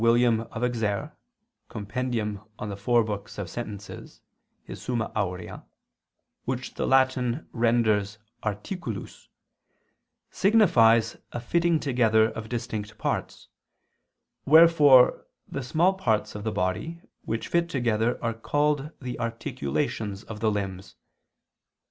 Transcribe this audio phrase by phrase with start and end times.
[0.01, 1.15] William of Auxerre,
[1.71, 1.91] Summa
[5.15, 5.65] Aurea]
[6.45, 9.27] which the Latin renders "articulus,"
[10.31, 13.47] signifies a fitting together of distinct parts:
[14.43, 20.39] wherefore the small parts of the body which fit together are called the articulations of
[20.39, 20.95] the limbs.